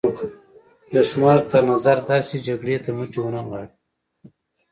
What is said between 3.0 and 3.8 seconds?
ونه نغاړئ.